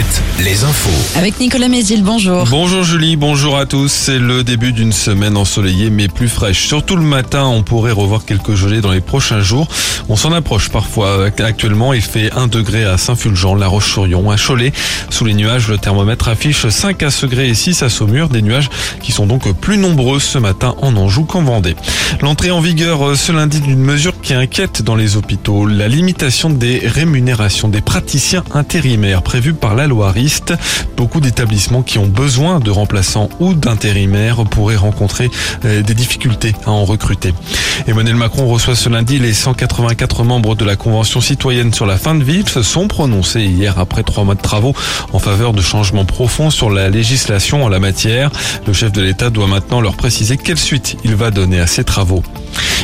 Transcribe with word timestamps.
Alouette, 0.00 0.22
les 0.44 0.64
infos. 0.64 1.18
Avec 1.18 1.38
Nicolas 1.40 1.68
Mézil, 1.68 2.02
bonjour. 2.02 2.46
Bonjour 2.50 2.84
Julie, 2.84 3.16
bonjour 3.16 3.58
à 3.58 3.66
tous. 3.66 3.90
C'est 3.90 4.18
le 4.18 4.42
début 4.42 4.72
d'une 4.72 4.92
semaine 4.92 5.36
ensoleillée 5.36 5.90
mais 5.90 6.08
plus 6.08 6.28
fraîche. 6.28 6.66
Surtout 6.66 6.96
le 6.96 7.02
matin, 7.02 7.44
on 7.44 7.62
pourrait 7.62 7.92
revoir 7.92 8.24
quelques 8.24 8.54
gelées 8.54 8.80
dans 8.80 8.92
les 8.92 9.00
prochains 9.00 9.40
jours. 9.40 9.68
On 10.08 10.16
s'en 10.16 10.32
approche 10.32 10.70
parfois. 10.70 11.26
Actuellement, 11.26 11.92
il 11.92 12.00
fait 12.00 12.32
1 12.32 12.46
degré 12.46 12.84
à 12.84 12.96
Saint-Fulgent, 12.96 13.54
La 13.54 13.66
Roche-sur-Yon, 13.66 14.30
à 14.30 14.36
Cholet. 14.36 14.72
Sous 15.10 15.24
les 15.24 15.34
nuages, 15.34 15.68
le 15.68 15.76
thermomètre 15.76 16.28
affiche 16.28 16.66
5 16.68 17.02
à 17.02 17.10
Segré 17.10 17.48
et 17.48 17.54
6 17.54 17.82
à 17.82 17.88
Saumur. 17.88 18.28
Des 18.28 18.42
nuages 18.42 18.70
qui 19.02 19.12
sont 19.12 19.26
donc 19.26 19.52
plus 19.52 19.76
nombreux 19.76 20.20
ce 20.20 20.38
matin 20.38 20.74
en 20.80 20.96
Anjou 20.96 21.24
qu'en 21.24 21.42
Vendée. 21.42 21.76
L'entrée 22.22 22.50
en 22.50 22.60
vigueur 22.60 23.16
ce 23.16 23.32
lundi 23.32 23.60
d'une 23.60 23.80
mesure 23.80 24.14
qui 24.22 24.34
inquiète 24.34 24.82
dans 24.82 24.96
les 24.96 25.16
hôpitaux, 25.16 25.66
la 25.66 25.88
limitation 25.88 26.48
des 26.48 26.80
rémunérations 26.84 27.68
des 27.68 27.80
praticiens 27.80 28.44
intérimaires 28.54 29.22
prévue 29.22 29.54
par 29.54 29.74
la 29.74 29.89
Beaucoup 30.96 31.20
d'établissements 31.20 31.82
qui 31.82 31.98
ont 31.98 32.06
besoin 32.06 32.60
de 32.60 32.70
remplaçants 32.70 33.28
ou 33.40 33.54
d'intérimaires 33.54 34.44
pourraient 34.44 34.76
rencontrer 34.76 35.30
euh, 35.64 35.82
des 35.82 35.94
difficultés 35.94 36.54
à 36.66 36.70
en 36.70 36.84
recruter. 36.84 37.34
Emmanuel 37.86 38.16
Macron 38.16 38.46
reçoit 38.46 38.76
ce 38.76 38.88
lundi 38.88 39.18
les 39.18 39.32
184 39.32 40.24
membres 40.24 40.54
de 40.54 40.64
la 40.64 40.76
Convention 40.76 41.20
citoyenne 41.20 41.72
sur 41.72 41.86
la 41.86 41.96
fin 41.96 42.14
de 42.14 42.24
vie. 42.24 42.40
Ils 42.40 42.48
se 42.48 42.62
sont 42.62 42.88
prononcés 42.88 43.42
hier 43.42 43.78
après 43.78 44.02
trois 44.02 44.24
mois 44.24 44.34
de 44.34 44.42
travaux 44.42 44.74
en 45.12 45.18
faveur 45.18 45.52
de 45.52 45.62
changements 45.62 46.04
profonds 46.04 46.50
sur 46.50 46.70
la 46.70 46.88
législation 46.88 47.64
en 47.64 47.68
la 47.68 47.80
matière. 47.80 48.30
Le 48.66 48.72
chef 48.72 48.92
de 48.92 49.02
l'État 49.02 49.30
doit 49.30 49.46
maintenant 49.46 49.80
leur 49.80 49.96
préciser 49.96 50.36
quelle 50.36 50.58
suite 50.58 50.96
il 51.04 51.14
va 51.14 51.30
donner 51.30 51.60
à 51.60 51.66
ces 51.66 51.84
travaux. 51.84 52.22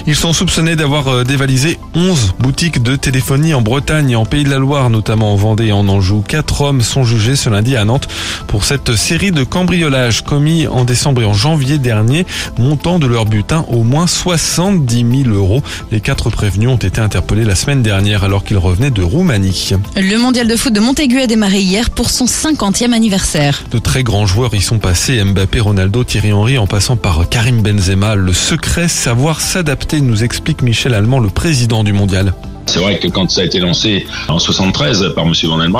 Ils 0.06 0.14
sont 0.14 0.32
soupçonnés 0.32 0.76
d'avoir 0.76 1.08
euh, 1.08 1.24
dévalisé 1.24 1.78
11 1.94 2.34
boutiques 2.38 2.82
de 2.82 2.94
téléphonie 2.94 3.54
en 3.54 3.62
Bretagne 3.62 4.10
et 4.10 4.16
en 4.16 4.24
Pays 4.24 4.44
de 4.44 4.50
la 4.50 4.58
Loire, 4.58 4.88
notamment 4.88 5.32
en 5.32 5.36
Vendée 5.36 5.66
et 5.66 5.72
en 5.72 5.88
Anjou. 5.88 6.22
Quatre 6.26 6.60
hommes 6.60 6.82
sont 6.82 7.04
jugés 7.04 7.34
ce 7.34 7.50
lundi 7.50 7.76
à 7.76 7.84
Nantes 7.84 8.08
pour 8.46 8.64
cette 8.64 8.94
série 8.94 9.32
de 9.32 9.42
cambriolages 9.42 10.22
commis 10.22 10.66
en 10.68 10.84
décembre 10.84 11.22
et 11.22 11.24
en 11.24 11.34
janvier 11.34 11.78
dernier, 11.78 12.24
montant 12.58 12.98
de 12.98 13.06
leur 13.06 13.24
butin 13.24 13.64
au 13.68 13.82
moins 13.82 14.06
70 14.06 15.24
000 15.24 15.34
euros. 15.34 15.62
Les 15.90 16.00
quatre 16.00 16.30
prévenus 16.30 16.68
ont 16.68 16.76
été 16.76 17.00
interpellés 17.00 17.44
la 17.44 17.56
semaine 17.56 17.82
dernière 17.82 18.22
alors 18.22 18.44
qu'ils 18.44 18.58
revenaient 18.58 18.90
de 18.90 19.02
Roumanie. 19.02 19.72
Le 19.96 20.18
mondial 20.18 20.46
de 20.46 20.56
foot 20.56 20.72
de 20.72 20.80
Montaigu 20.80 21.20
a 21.20 21.26
démarré 21.26 21.60
hier 21.60 21.90
pour 21.90 22.10
son 22.10 22.26
50e 22.26 22.92
anniversaire. 22.92 23.64
De 23.70 23.78
très 23.78 24.04
grands 24.04 24.26
joueurs 24.26 24.54
y 24.54 24.60
sont 24.60 24.78
passés, 24.78 25.22
Mbappé, 25.24 25.60
Ronaldo, 25.60 26.04
Thierry 26.04 26.32
Henry 26.32 26.58
en 26.58 26.66
passant 26.66 26.96
par 26.96 27.28
Karim 27.28 27.60
Benzema. 27.62 28.14
Le 28.14 28.32
secret, 28.32 28.88
savoir 28.88 29.40
s'adapter 29.56 30.02
nous 30.02 30.22
explique 30.22 30.60
Michel 30.60 30.92
Allemand, 30.92 31.18
le 31.18 31.30
président 31.30 31.82
du 31.82 31.94
mondial. 31.94 32.34
C'est 32.66 32.78
vrai 32.78 32.98
que 32.98 33.08
quand 33.08 33.30
ça 33.30 33.40
a 33.40 33.44
été 33.44 33.58
lancé 33.58 34.06
en 34.28 34.38
73 34.38 35.14
par 35.14 35.24
M. 35.24 35.32
Van 35.44 35.56
den 35.56 35.72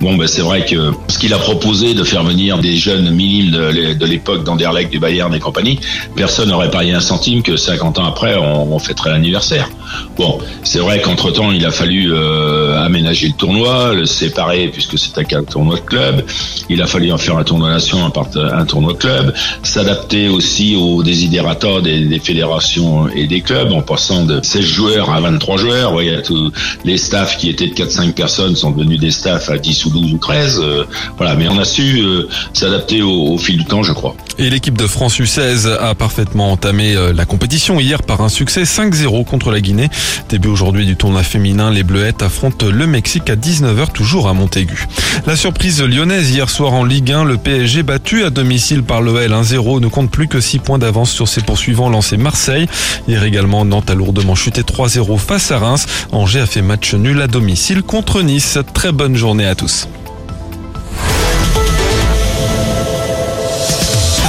bon, 0.00 0.16
ben 0.16 0.26
c'est 0.26 0.40
vrai 0.40 0.64
que 0.64 0.92
ce 1.08 1.18
qu'il 1.18 1.34
a 1.34 1.38
proposé 1.38 1.92
de 1.92 2.02
faire 2.02 2.24
venir 2.24 2.56
des 2.56 2.76
jeunes 2.76 3.10
minimes 3.10 3.50
de 3.50 4.06
l'époque 4.06 4.42
d'Anderlecht, 4.44 4.90
du 4.90 4.98
Bayern 4.98 5.34
et 5.34 5.38
compagnie, 5.38 5.78
personne 6.16 6.48
n'aurait 6.48 6.70
parié 6.70 6.94
un 6.94 7.00
centime 7.00 7.42
que 7.42 7.58
50 7.58 7.98
ans 7.98 8.06
après, 8.06 8.36
on 8.38 8.78
fêterait 8.78 9.10
l'anniversaire. 9.10 9.68
Bon, 10.16 10.38
c'est 10.62 10.80
vrai 10.80 11.00
qu'entre-temps, 11.00 11.50
il 11.50 11.64
a 11.64 11.70
fallu 11.70 12.12
euh, 12.12 12.84
aménager 12.84 13.28
le 13.28 13.32
tournoi, 13.32 13.94
le 13.94 14.06
séparer 14.06 14.68
puisque 14.68 14.98
c'était 14.98 15.34
un 15.34 15.44
tournoi 15.44 15.76
de 15.76 15.80
club. 15.80 16.24
Il 16.68 16.82
a 16.82 16.86
fallu 16.86 17.10
en 17.10 17.18
faire 17.18 17.36
un 17.36 17.44
tournoi 17.44 17.70
nation, 17.70 17.98
un, 18.04 18.64
tournoi 18.66 18.92
de 18.92 18.98
club. 18.98 19.34
S'adapter 19.62 20.28
aussi 20.28 20.76
aux 20.76 21.02
désidérateurs 21.02 21.82
des, 21.82 22.20
fédérations 22.22 23.08
et 23.08 23.26
des 23.26 23.40
clubs 23.40 23.72
en 23.72 23.82
passant 23.82 24.24
de 24.24 24.40
16 24.42 24.62
joueurs 24.62 25.10
à 25.10 25.20
23 25.20 25.56
joueurs. 25.56 25.88
Vous 25.88 25.94
voyez, 25.94 26.20
tous 26.22 26.52
les 26.84 26.98
staffs 26.98 27.38
qui 27.38 27.48
étaient 27.48 27.68
de 27.68 27.74
4-5 27.74 28.12
personnes 28.12 28.56
sont 28.56 28.72
devenus 28.72 29.00
des 29.00 29.10
staffs 29.10 29.48
à 29.48 29.58
10 29.58 29.86
ou 29.86 29.90
12 29.90 30.12
ou 30.14 30.18
13. 30.18 30.60
Euh, 30.62 30.84
voilà, 31.16 31.34
mais 31.34 31.48
on 31.48 31.58
a 31.58 31.64
su 31.64 32.00
euh, 32.00 32.28
s'adapter 32.52 33.02
au, 33.02 33.38
fil 33.38 33.58
du 33.58 33.64
temps, 33.64 33.82
je 33.82 33.92
crois. 33.92 34.14
Et 34.38 34.50
l'équipe 34.50 34.76
de 34.76 34.86
France 34.86 35.18
U16 35.18 35.68
a 35.78 35.94
parfaitement 35.94 36.52
entamé 36.52 36.94
la 37.14 37.24
compétition 37.24 37.80
hier 37.80 38.02
par 38.02 38.20
un 38.20 38.28
succès 38.28 38.62
5-0 38.62 39.24
contre 39.24 39.50
la 39.50 39.60
Guinée. 39.60 39.79
Début 40.28 40.48
aujourd'hui 40.48 40.86
du 40.86 40.96
tournoi 40.96 41.22
féminin, 41.22 41.70
les 41.70 41.82
Bleuettes 41.82 42.22
affrontent 42.22 42.66
le 42.66 42.86
Mexique 42.86 43.30
à 43.30 43.36
19h 43.36 43.92
toujours 43.92 44.28
à 44.28 44.34
Montaigu. 44.34 44.86
La 45.26 45.36
surprise 45.36 45.82
lyonnaise 45.82 46.30
hier 46.30 46.48
soir 46.50 46.72
en 46.72 46.84
Ligue 46.84 47.12
1, 47.12 47.24
le 47.24 47.36
PSG 47.36 47.82
battu 47.82 48.24
à 48.24 48.30
domicile 48.30 48.82
par 48.82 49.00
l'OL 49.00 49.30
1-0 49.30 49.80
ne 49.80 49.88
compte 49.88 50.10
plus 50.10 50.28
que 50.28 50.40
6 50.40 50.58
points 50.58 50.78
d'avance 50.78 51.10
sur 51.10 51.28
ses 51.28 51.40
poursuivants 51.40 51.88
lancés 51.88 52.16
Marseille. 52.16 52.66
Hier 53.08 53.22
également, 53.24 53.64
Nantes 53.64 53.90
a 53.90 53.94
lourdement 53.94 54.34
chuté 54.34 54.62
3-0 54.62 55.18
face 55.18 55.50
à 55.50 55.58
Reims. 55.58 55.86
Angers 56.12 56.40
a 56.40 56.46
fait 56.46 56.62
match 56.62 56.94
nul 56.94 57.20
à 57.20 57.26
domicile 57.26 57.82
contre 57.82 58.22
Nice. 58.22 58.58
Très 58.74 58.92
bonne 58.92 59.16
journée 59.16 59.46
à 59.46 59.54
tous. 59.54 59.88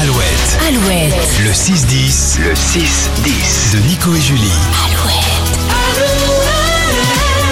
Alouette. 0.02 0.60
Alouette. 0.68 1.14
Le 1.44 1.52
6-10. 1.52 2.40
Le 2.40 2.54
6-10. 2.54 3.74
De 3.74 3.88
Nico 3.88 4.16
et 4.16 4.22
Julie. 4.22 4.52
Alouette. 4.86 5.31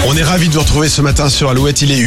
On 0.06 0.16
est 0.16 0.22
ravis 0.22 0.48
de 0.48 0.54
vous 0.54 0.60
retrouver 0.60 0.88
ce 0.88 1.02
matin 1.02 1.28
sur 1.28 1.50
Alouette. 1.50 1.82
Il 1.82 1.92
est 1.92 1.98